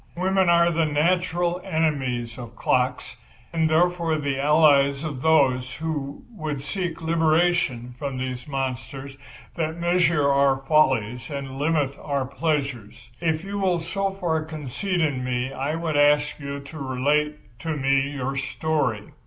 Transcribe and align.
Women 0.17 0.49
are 0.49 0.71
the 0.71 0.87
natural 0.87 1.61
enemies 1.63 2.39
of 2.39 2.55
clocks, 2.55 3.17
and, 3.53 3.69
therefore, 3.69 4.17
the 4.17 4.39
allies 4.39 5.03
of 5.03 5.21
those 5.21 5.75
who 5.75 6.23
would 6.31 6.59
seek 6.59 7.03
liberation 7.03 7.93
from 7.99 8.17
these 8.17 8.47
monsters 8.47 9.15
that 9.53 9.77
measure 9.77 10.27
our 10.27 10.57
follies 10.57 11.29
and 11.29 11.59
limit 11.59 11.99
our 12.01 12.25
pleasures. 12.25 13.09
If 13.19 13.43
you 13.43 13.59
will 13.59 13.77
so 13.77 14.09
far 14.09 14.43
confide 14.43 15.01
in 15.01 15.23
me 15.23 15.53
I 15.53 15.75
would 15.75 15.95
ask 15.95 16.39
you 16.39 16.61
to 16.61 16.79
relate 16.79 17.59
to 17.59 17.77
me 17.77 18.09
your 18.09 18.35
story." 18.37 19.03